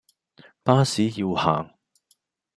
[0.63, 1.75] 巴士要行